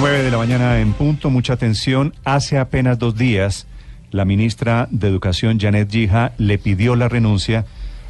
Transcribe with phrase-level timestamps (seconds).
[0.00, 1.28] 9 de la mañana en punto.
[1.28, 2.14] Mucha atención.
[2.24, 3.66] Hace apenas dos días,
[4.10, 7.66] la ministra de Educación, Janet Gija, le pidió la renuncia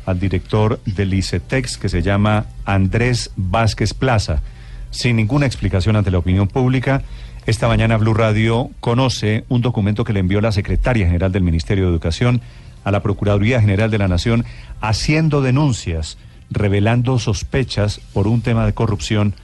[0.06, 4.40] al director del ICETEX, que se llama Andrés Vázquez Plaza,
[4.92, 7.02] sin ninguna explicación ante la opinión pública.
[7.46, 11.86] Esta mañana Blue Radio conoce un documento que le envió la secretaria general del Ministerio
[11.86, 12.40] de Educación
[12.84, 14.44] a la Procuraduría General de la Nación
[14.80, 16.18] haciendo denuncias,
[16.52, 19.34] revelando sospechas por un tema de corrupción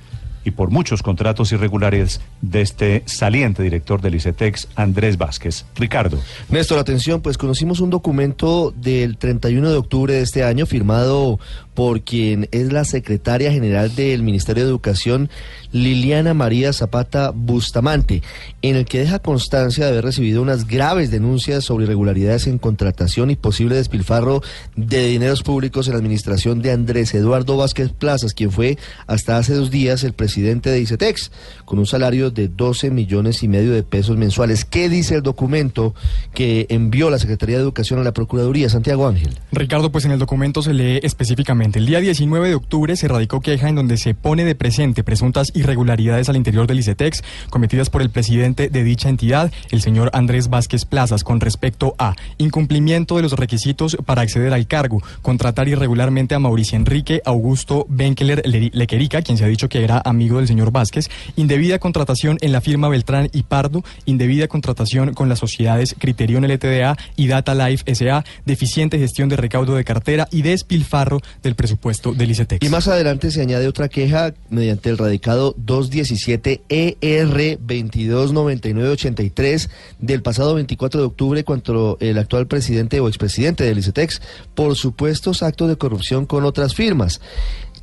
[0.47, 5.65] y por muchos contratos irregulares de este saliente director del ICETEX, Andrés Vázquez.
[5.75, 6.21] Ricardo.
[6.49, 11.41] Néstor, atención, pues conocimos un documento del 31 de octubre de este año firmado
[11.77, 15.29] por quien es la secretaria general del Ministerio de Educación,
[15.73, 18.23] Liliana María Zapata Bustamante,
[18.63, 23.31] en el que deja constancia de haber recibido unas graves denuncias sobre irregularidades en contratación
[23.31, 24.41] y posible despilfarro
[24.75, 29.53] de dineros públicos en la administración de Andrés Eduardo Vázquez Plazas, quien fue hasta hace
[29.53, 31.31] dos días el presidente de ICETEX,
[31.67, 34.65] con un salario de 12 millones y medio de pesos mensuales.
[34.65, 35.95] ¿Qué dice el documento
[36.33, 39.39] que envió la Secretaría de Educación a la Procuraduría, Santiago Ángel?
[39.53, 43.41] Ricardo, pues en el documento se lee específicamente el día 19 de octubre se radicó
[43.41, 48.03] queja en donde se pone de presente presuntas irregularidades al interior del ICETEX cometidas por
[48.03, 53.23] el presidente de dicha entidad, el señor Andrés Vázquez Plazas, con respecto a incumplimiento de
[53.23, 59.37] los requisitos para acceder al cargo, contratar irregularmente a Mauricio Enrique Augusto Benkeler Lequerica, quien
[59.37, 63.29] se ha dicho que era amigo del señor Vázquez, indebida contratación en la firma Beltrán
[63.33, 69.29] y Pardo, indebida contratación con las sociedades Criterion LTDA y Data Life SA, deficiente gestión
[69.29, 72.65] de recaudo de cartera y despilfarro del presupuesto del ICETEX.
[72.65, 80.55] Y más adelante se añade otra queja mediante el radicado 217 ER 229983 del pasado
[80.55, 81.67] 24 de octubre contra
[82.01, 84.21] el actual presidente o expresidente del ICETEX
[84.55, 87.21] por supuestos actos de corrupción con otras firmas.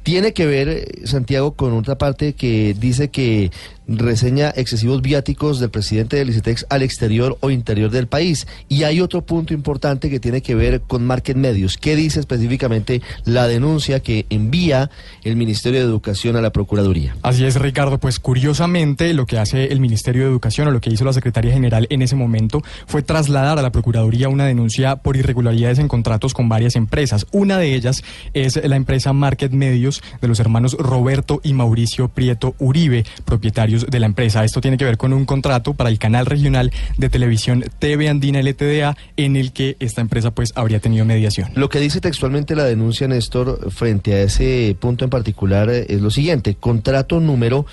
[0.03, 3.51] Tiene que ver, Santiago, con otra parte que dice que
[3.87, 8.47] reseña excesivos viáticos del presidente del ICETEX al exterior o interior del país.
[8.69, 11.77] Y hay otro punto importante que tiene que ver con Market Medios.
[11.77, 14.89] ¿Qué dice específicamente la denuncia que envía
[15.23, 17.15] el Ministerio de Educación a la Procuraduría?
[17.21, 17.97] Así es, Ricardo.
[17.97, 21.53] Pues curiosamente lo que hace el Ministerio de Educación o lo que hizo la Secretaría
[21.53, 26.33] General en ese momento fue trasladar a la Procuraduría una denuncia por irregularidades en contratos
[26.33, 27.25] con varias empresas.
[27.31, 28.03] Una de ellas
[28.33, 33.99] es la empresa Market Medios de los hermanos Roberto y Mauricio Prieto Uribe, propietarios de
[33.99, 34.43] la empresa.
[34.43, 38.41] Esto tiene que ver con un contrato para el canal regional de televisión TV Andina
[38.41, 41.49] LTDA en el que esta empresa pues habría tenido mediación.
[41.55, 46.09] Lo que dice textualmente la denuncia, Néstor, frente a ese punto en particular es lo
[46.09, 46.55] siguiente.
[46.55, 47.65] Contrato número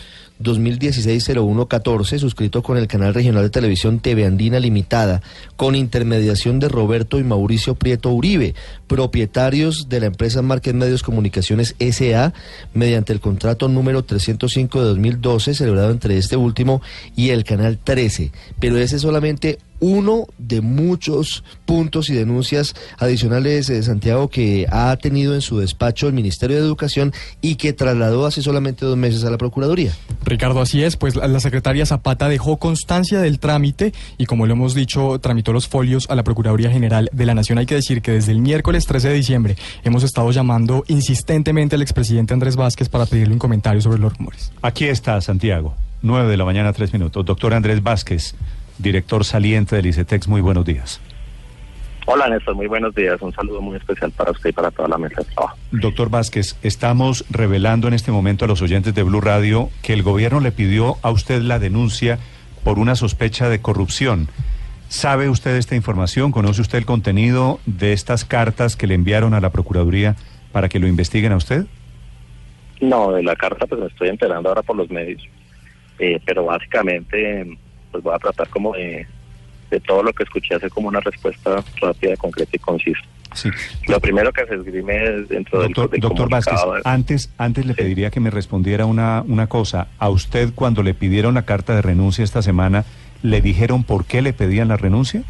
[0.42, 5.22] 2016-0114, suscrito con el canal regional de televisión TV Andina Limitada,
[5.56, 8.54] con intermediación de Roberto y Mauricio Prieto Uribe,
[8.86, 12.32] propietarios de la empresa Market Medios Comunicaciones SA,
[12.74, 16.82] mediante el contrato número 305 de 2012, celebrado entre este último
[17.16, 18.32] y el canal 13.
[18.58, 24.96] Pero ese es solamente uno de muchos puntos y denuncias adicionales, de Santiago, que ha
[24.96, 29.24] tenido en su despacho el Ministerio de Educación y que trasladó hace solamente dos meses
[29.24, 29.92] a la Procuraduría.
[30.24, 34.74] Ricardo, así es, pues la secretaria Zapata dejó constancia del trámite y como lo hemos
[34.74, 37.58] dicho, tramitó los folios a la Procuraduría General de la Nación.
[37.58, 41.82] Hay que decir que desde el miércoles 13 de diciembre hemos estado llamando insistentemente al
[41.82, 44.52] expresidente Andrés Vázquez para pedirle un comentario sobre los rumores.
[44.62, 47.24] Aquí está Santiago, 9 de la mañana, 3 minutos.
[47.24, 48.34] Doctor Andrés Vázquez
[48.82, 50.28] director saliente del ICETEX.
[50.28, 51.00] Muy buenos días.
[52.06, 53.20] Hola Néstor, muy buenos días.
[53.20, 55.56] Un saludo muy especial para usted y para toda la mesa de trabajo.
[55.70, 60.02] Doctor Vázquez, estamos revelando en este momento a los oyentes de Blue Radio que el
[60.02, 62.18] gobierno le pidió a usted la denuncia
[62.64, 64.28] por una sospecha de corrupción.
[64.88, 66.32] ¿Sabe usted esta información?
[66.32, 70.16] ¿Conoce usted el contenido de estas cartas que le enviaron a la Procuraduría
[70.50, 71.66] para que lo investiguen a usted?
[72.80, 75.22] No, de la carta pues me estoy enterando ahora por los medios.
[76.00, 77.56] Eh, pero básicamente
[77.90, 79.06] pues voy a tratar como de,
[79.86, 83.00] todo lo que escuché hacer como una respuesta rápida, concreta y concisa.
[83.34, 83.48] Sí.
[83.86, 84.98] Lo primero que se esgrime
[85.28, 89.86] dentro doctor, del, Doctor Vázquez, antes, antes le pediría que me respondiera una, una cosa.
[89.98, 92.84] A usted cuando le pidieron la carta de renuncia esta semana,
[93.22, 95.22] ¿le dijeron por qué le pedían la renuncia?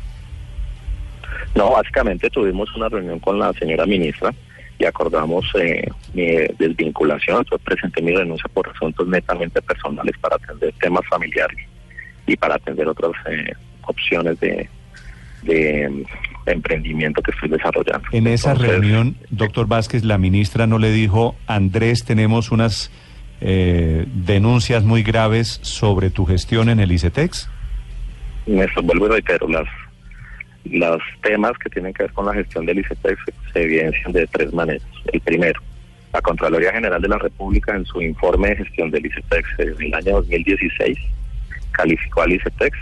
[1.55, 4.33] No, básicamente tuvimos una reunión con la señora ministra
[4.79, 6.27] y acordamos eh, mi
[6.59, 7.45] desvinculación.
[7.51, 11.59] Yo presenté mi renuncia por asuntos netamente personales para atender temas familiares
[12.31, 13.53] y para atender otras eh,
[13.87, 14.69] opciones de,
[15.43, 18.09] de mm, emprendimiento que estoy desarrollando.
[18.13, 22.91] En esa Entonces, reunión, doctor Vázquez, la ministra no le dijo, Andrés, tenemos unas
[23.41, 27.49] eh, denuncias muy graves sobre tu gestión en el ICETEX.
[28.47, 29.67] Néstor, vuelvo y reitero, las,
[30.65, 33.19] los temas que tienen que ver con la gestión del ICETEX
[33.53, 34.87] se evidencian de tres maneras.
[35.13, 35.61] El primero,
[36.13, 39.95] la Contraloría General de la República en su informe de gestión del ICETEX en el
[39.95, 40.99] año 2016
[41.73, 42.77] calificó al ICETEX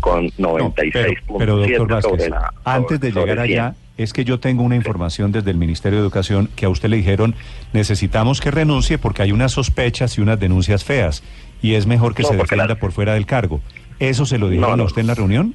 [0.00, 2.52] con No, 96.7 pero, pero, doctor Vázquez, sobre la...
[2.64, 3.38] antes de llegar 100.
[3.40, 6.88] allá, es que yo tengo una información desde el Ministerio de Educación que a usted
[6.90, 7.34] le dijeron,
[7.72, 11.22] necesitamos que renuncie porque hay unas sospechas y unas denuncias feas
[11.62, 13.60] y es mejor que No, se defienda la- por fuera del cargo.
[13.98, 14.82] ¿Eso se lo dijeron No, no.
[14.82, 15.54] a usted en la reunión?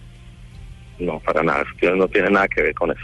[1.00, 1.64] No, para nada,
[1.96, 3.02] no tiene nada que ver con eso.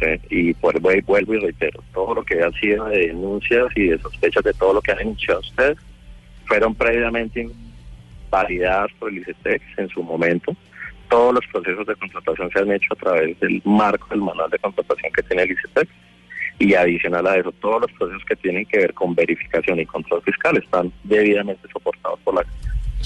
[0.00, 3.88] Sí, Y pues vuel- vuelvo y reitero, todo lo que ha sido de denuncias y
[3.88, 5.76] de sospechas de todo lo que han denunciado ustedes
[6.46, 7.48] fueron previamente
[8.32, 10.56] validadas por el ICETEX en su momento.
[11.08, 14.58] Todos los procesos de contratación se han hecho a través del marco del manual de
[14.58, 15.90] contratación que tiene el ICETEX.
[16.58, 20.22] Y adicional a eso, todos los procesos que tienen que ver con verificación y control
[20.22, 22.44] fiscal están debidamente soportados por la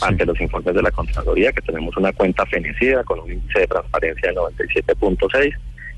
[0.02, 3.66] ante los informes de la Contraloría, que tenemos una cuenta fenecida con un índice de
[3.66, 5.54] transparencia de 97.6,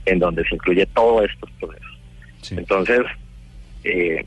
[0.07, 1.99] en donde se incluye todos estos procesos.
[2.43, 2.55] Sí.
[2.57, 3.01] Entonces,
[3.83, 4.25] eh,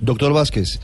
[0.00, 0.80] Doctor Vázquez,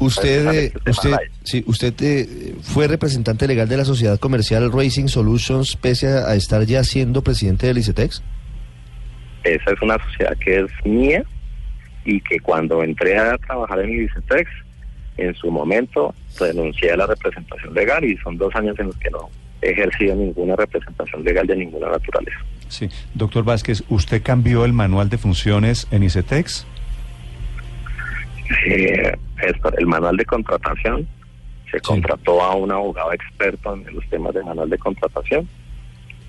[0.00, 1.12] usted, eh, usted,
[1.44, 6.34] sí, usted eh, fue representante legal de la sociedad comercial Racing Solutions pese a, a
[6.34, 8.22] estar ya siendo presidente del ICETEX.
[9.44, 11.22] esa es una sociedad que es mía
[12.04, 14.50] y que cuando entré a trabajar en el ICETEX,
[15.18, 19.10] en su momento renuncié a la representación legal y son dos años en los que
[19.10, 19.28] no
[19.62, 22.38] he ejercido ninguna representación legal de ninguna naturaleza.
[22.68, 22.88] Sí.
[23.14, 26.66] Doctor Vázquez, ¿usted cambió el manual de funciones en ICETEX?
[28.66, 29.12] Eh,
[29.78, 31.06] el manual de contratación
[31.70, 35.48] se contrató a un abogado experto en los temas de manual de contratación.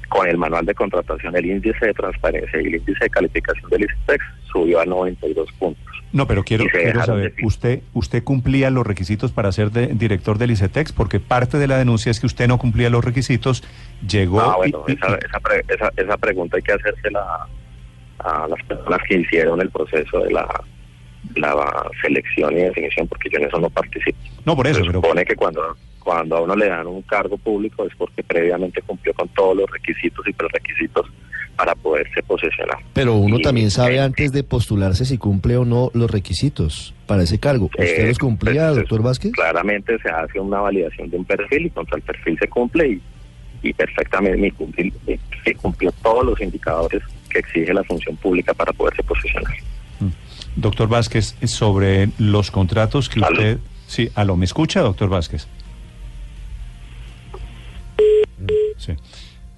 [0.10, 3.84] Con el manual de contratación, el índice de transparencia y el índice de calificación del
[3.86, 5.84] ICETEX subió a 92 puntos.
[6.12, 6.66] No, pero quiero,
[7.06, 10.92] saber, ¿usted, ¿usted cumplía los requisitos para ser de- director del ICETEX?
[10.92, 13.64] Porque parte de la denuncia es que usted no cumplía los requisitos,
[14.06, 14.42] llegó...
[14.42, 17.48] Ah, bueno, y- esa, esa, pre- esa, esa pregunta hay que hacérsela
[18.20, 20.46] a las personas que hicieron el proceso de la,
[21.36, 24.18] la selección y definición, porque yo en eso no participo.
[24.46, 25.02] no, por eso, Se pero...
[25.02, 29.14] supone que cuando, cuando a uno le dan un cargo público es porque previamente cumplió
[29.14, 31.08] con todos los requisitos y prerequisitos
[31.56, 32.78] para poderse posesionar.
[32.94, 36.94] Pero uno Y, también sabe eh, antes de postularse si cumple o no los requisitos
[37.06, 37.66] para ese cargo.
[37.66, 39.32] ¿Usted Eh, los cumplía, pues, doctor Vázquez?
[39.34, 43.02] Claramente se hace una validación de un perfil y contra el perfil se cumple y,
[43.62, 44.54] y perfectamente
[45.44, 49.54] se cumplió todos los indicadores que exige la función pública para poderse posesionar.
[50.56, 53.32] Doctor Vázquez, sobre los contratos que ¿Aló?
[53.38, 53.60] usted...
[53.88, 55.48] Sí, aló, ¿me escucha, doctor Vázquez?
[58.78, 58.94] Sí.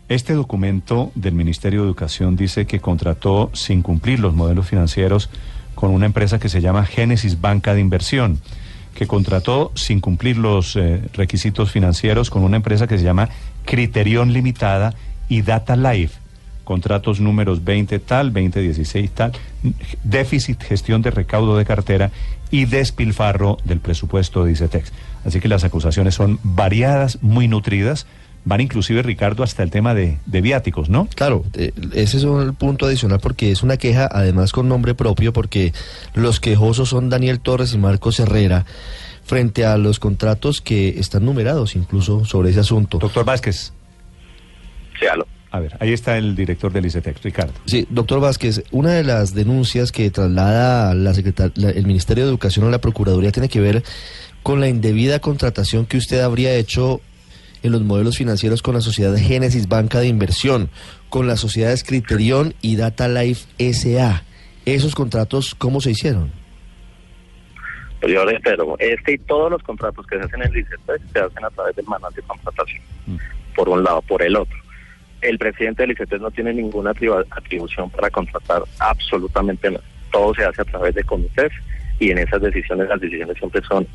[0.10, 5.30] Este documento del Ministerio de Educación dice que contrató sin cumplir los modelos financieros
[5.76, 8.40] con una empresa que se llama Génesis Banca de Inversión,
[8.96, 13.30] que contrató sin cumplir los eh, requisitos financieros con una empresa que se llama
[13.66, 14.94] Criterion Limitada
[15.30, 16.23] y Data Life
[16.64, 19.32] contratos números 20 tal, 2016 tal,
[20.04, 22.12] déficit, gestión de recaudo de cartera
[22.52, 24.92] y despilfarro del presupuesto de ICETEX.
[25.26, 28.06] Así que las acusaciones son variadas, muy nutridas,
[28.46, 31.08] van inclusive, Ricardo, hasta el tema de, de viáticos, ¿no?
[31.16, 35.32] Claro, eh, ese es un punto adicional porque es una queja además con nombre propio
[35.32, 35.74] porque
[36.14, 38.66] los quejosos son Daniel Torres y Marcos Herrera
[39.24, 42.98] frente a los contratos que están numerados incluso sobre ese asunto.
[42.98, 43.72] Doctor Vázquez,
[45.00, 45.26] Sí, aló.
[45.54, 47.54] A ver, ahí está el director del ICETEX, Ricardo.
[47.66, 52.30] Sí, doctor Vázquez, una de las denuncias que traslada la secretar- la- el Ministerio de
[52.32, 53.84] Educación a la Procuraduría tiene que ver
[54.42, 57.02] con la indebida contratación que usted habría hecho
[57.62, 60.70] en los modelos financieros con la sociedad Génesis Banca de Inversión,
[61.10, 64.24] con las sociedades Criterion y Data Life SA.
[64.66, 66.32] ¿Esos contratos cómo se hicieron?
[68.02, 71.20] Pero yo reitero, este y todos los contratos que se hacen en el ICETEX se
[71.20, 73.16] hacen a través del manual de contratación, Mm.
[73.56, 74.02] por un lado.
[74.02, 74.58] Por el otro,
[75.24, 79.84] el presidente del ICETEX no tiene ninguna atribu- atribución para contratar absolutamente nada.
[80.12, 81.52] Todo se hace a través de comités
[82.00, 83.88] y en esas decisiones, las decisiones siempre son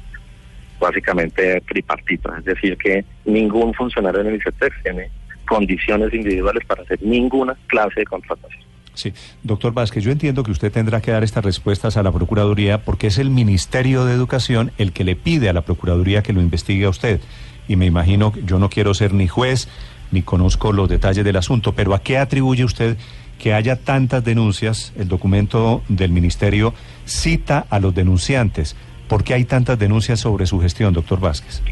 [0.80, 5.10] básicamente tripartitas, es decir, que ningún funcionario en el ICETEX tiene
[5.46, 8.62] condiciones individuales para hacer ninguna clase de contratación.
[8.94, 9.12] Sí,
[9.44, 13.06] doctor Vázquez, yo entiendo que usted tendrá que dar estas respuestas a la Procuraduría porque
[13.06, 16.84] es el Ministerio de Educación el que le pide a la Procuraduría que lo investigue
[16.84, 17.20] a usted.
[17.68, 19.68] Y me imagino, que yo no quiero ser ni juez
[20.10, 22.96] ni conozco los detalles del asunto, pero ¿a qué atribuye usted
[23.38, 26.74] que haya tantas denuncias, el documento del ministerio
[27.04, 28.76] cita a los denunciantes.
[29.08, 31.62] ¿Por qué hay tantas denuncias sobre su gestión, doctor Vázquez?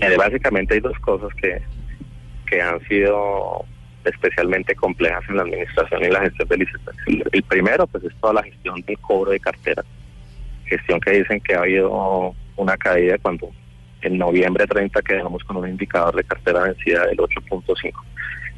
[0.00, 1.62] Eh, básicamente hay dos cosas que,
[2.46, 3.64] que han sido
[4.04, 6.96] especialmente complejas en la administración y la gestión del ICETEX.
[7.32, 9.84] El, primero, pues, es toda la gestión del cobro de cartera.
[10.66, 13.50] Gestión que dicen que ha habido una caída cuando
[14.04, 17.92] en noviembre 30 quedamos con un indicador de cartera vencida del 8.5.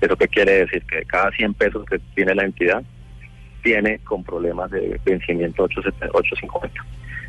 [0.01, 0.83] ¿Eso qué quiere decir?
[0.85, 2.83] Que cada 100 pesos que tiene la entidad
[3.63, 6.71] tiene con problemas de vencimiento 8.70 8.50.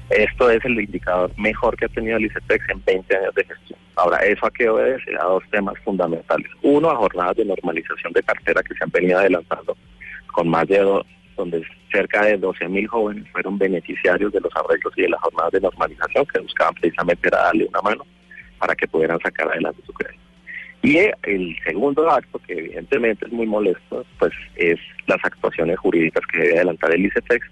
[0.09, 3.79] Esto es el indicador mejor que ha tenido el ICETEX en 20 años de gestión.
[3.95, 5.11] Ahora, ¿eso a qué obedece?
[5.19, 6.49] A dos temas fundamentales.
[6.61, 9.75] Uno, a jornadas de normalización de cartera que se han venido adelantando
[10.31, 10.79] con más de
[11.37, 15.51] donde cerca de 12 mil jóvenes fueron beneficiarios de los arreglos y de las jornadas
[15.53, 18.05] de normalización que buscaban precisamente era darle una mano
[18.57, 20.21] para que pudieran sacar adelante su crédito.
[20.81, 26.39] Y el segundo acto, que evidentemente es muy molesto, pues es las actuaciones jurídicas que
[26.39, 27.47] debe adelantar el ICETEX.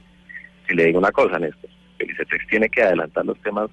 [0.68, 3.70] Si le digo una cosa, Néstor, el ICETEX tiene que adelantar los temas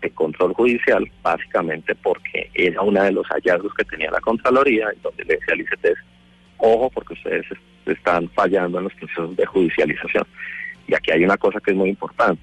[0.00, 5.02] de control judicial, básicamente porque era uno de los hallazgos que tenía la Contraloría, en
[5.02, 5.98] donde le decía al ICETEX,
[6.60, 7.46] ojo, porque ustedes
[7.86, 10.24] están fallando en los procesos de judicialización.
[10.86, 12.42] Y aquí hay una cosa que es muy importante.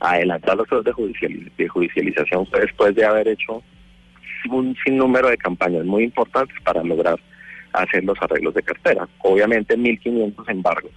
[0.00, 3.62] Adelantar los procesos de, de judicialización fue después de haber hecho
[4.50, 7.18] un sinnúmero de campañas muy importantes para lograr
[7.72, 9.08] hacer los arreglos de cartera.
[9.18, 10.92] Obviamente 1.500 embargos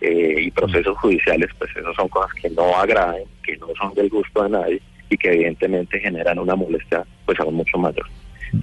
[0.00, 4.08] eh, y procesos judiciales, pues esas son cosas que no agraden, que no son del
[4.08, 8.06] gusto de nadie y que evidentemente generan una molestia pues aún mucho mayor.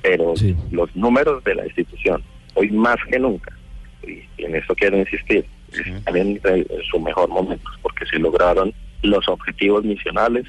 [0.01, 0.33] Pero
[0.71, 2.23] los números de la institución,
[2.55, 3.55] hoy más que nunca,
[4.03, 9.27] y en eso quiero insistir, están en, en su mejor momento, porque se lograron los
[9.27, 10.45] objetivos misionales,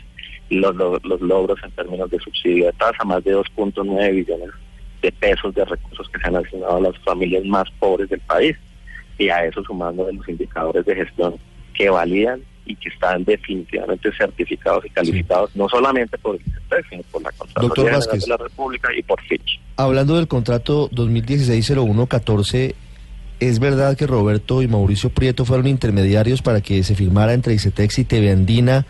[0.51, 4.51] los, los, los logros en términos de subsidio de tasa, más de 2.9 billones
[5.03, 8.57] de pesos de recursos que se han asignado a las familias más pobres del país,
[9.19, 11.37] y a eso sumando de los indicadores de gestión
[11.75, 17.03] que validan y que están definitivamente certificados y calificados no solamente por el ICETEX, sino
[17.05, 19.61] por la Contraloría General de la República y por Fitch.
[19.77, 22.75] Hablando del contrato 2016-0114,
[23.39, 28.01] ¿es verdad que Roberto y Mauricio Prieto fueron intermediarios para que se firmara entre ICETEX
[28.01, 28.85] y TV Andina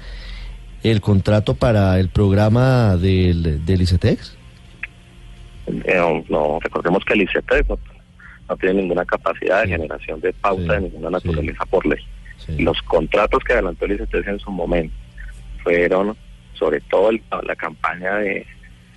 [0.82, 4.36] el contrato para el programa del, del ICETEX?
[5.66, 7.78] Eh, no, no, recordemos que el ICETEX no,
[8.48, 11.98] no tiene ninguna capacidad de generación de pauta de ninguna naturaleza por ley.
[12.58, 14.94] Los contratos que adelantó el ICETEX en su momento
[15.62, 16.16] fueron
[16.54, 18.46] sobre todo el- la campaña de,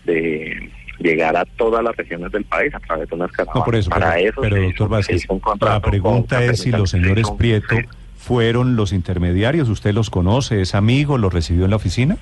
[0.05, 3.55] de llegar a todas las regiones del país a través de unas caravanas.
[3.61, 5.27] No, por eso, Para pero, eso pero, doctor Vázquez,
[5.61, 7.75] la pregunta es si los señores Prieto
[8.17, 9.67] fueron los intermediarios.
[9.69, 10.61] ¿Usted los conoce?
[10.61, 11.17] ¿Es amigo?
[11.17, 12.17] ¿Los recibió en la oficina?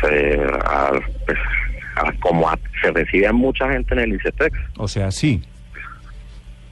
[0.00, 0.92] se, a-
[1.26, 1.38] pues,
[1.96, 4.56] a- como a- se recibe a mucha gente en el ICETEX.
[4.76, 5.42] O sea, sí.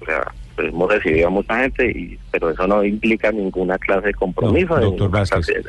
[0.00, 0.22] O sea,
[0.56, 4.76] pues, hemos recibido a mucha gente, y, pero eso no implica ninguna clase de compromiso.
[4.76, 5.62] No, doctor Vázquez, de-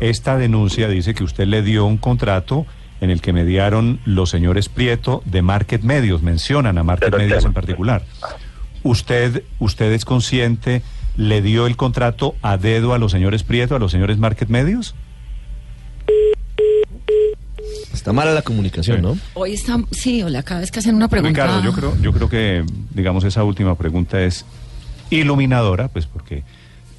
[0.00, 2.66] esta denuncia dice que usted le dio un contrato
[3.00, 7.38] en el que mediaron los señores Prieto de Market Medios, mencionan a Market Pero Medios
[7.40, 8.02] tema, en particular.
[8.82, 10.82] ¿Usted, ¿Usted es consciente,
[11.16, 14.94] le dio el contrato a dedo a los señores Prieto, a los señores Market Medios?
[18.04, 19.16] Está mala la comunicación, ¿no?
[19.32, 21.42] Hoy está, sí, hola, cada vez que hacen una pregunta.
[21.46, 24.44] Ricardo, yo creo, yo creo que, digamos, esa última pregunta es
[25.08, 26.42] iluminadora, pues porque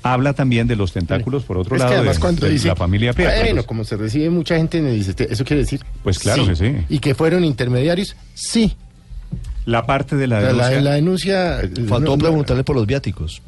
[0.01, 2.69] habla también de los tentáculos, por otro Es que lado, además de, cuando de dice,
[2.69, 3.33] la familia Prieto.
[3.39, 5.81] Bueno, como se recibe mucha gente en el ICT, ¿eso quiere decir?
[6.01, 6.75] Pues claro que sí.
[6.89, 8.15] ¿Y que fueron intermediarios?
[8.33, 8.75] Sí.
[9.65, 10.71] la parte de la denuncia...
[10.71, 11.61] la, la denuncia...
[11.87, 13.43] Faltó no, preguntarle por los viáticos.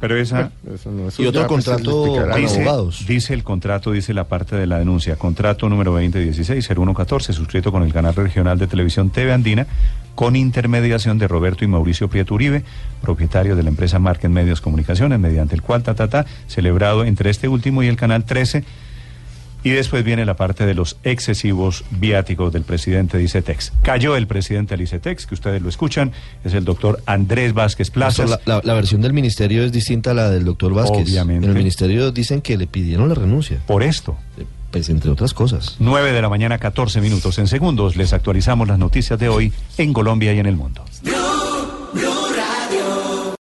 [0.00, 0.52] Pero esa...
[0.72, 3.04] eso no, eso Y otro pues, contrato Dice, abogados.
[3.06, 7.92] dice el contrato, dice la parte de la denuncia, contrato número 2016-0114, suscrito con el
[7.92, 9.66] canal regional de televisión TV Andina,
[10.14, 12.62] con intermediación de Roberto y Mauricio Prieto Uribe,
[13.02, 17.30] propietarios de la empresa Market Medios Comunicaciones, mediante el cual, ta, ta, ta, celebrado entre
[17.30, 18.64] este último y el canal 13.
[19.64, 23.72] Y después viene la parte de los excesivos viáticos del presidente de ICETEX.
[23.82, 26.12] Cayó el presidente del ICETEX, que ustedes lo escuchan,
[26.44, 28.30] es el doctor Andrés Vázquez Plazas.
[28.30, 31.02] La, la- la versión del ministerio es distinta a la del doctor Vázquez.
[31.02, 31.44] Obviamente.
[31.46, 33.58] En el ministerio dicen que le pidieron la renuncia.
[33.66, 34.16] Por esto.
[34.70, 35.76] Pues entre otras cosas.
[35.78, 37.38] 9 de la mañana, 14 minutos.
[37.38, 40.84] En segundos les actualizamos las noticias de hoy en Colombia y en el mundo.